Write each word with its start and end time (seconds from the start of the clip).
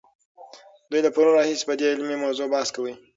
دوی 0.89 1.01
له 1.05 1.09
پرون 1.15 1.33
راهیسې 1.37 1.63
په 1.67 1.73
دې 1.79 1.85
علمي 1.93 2.17
موضوع 2.23 2.47
بحث 2.53 2.69
کاوه. 2.75 2.93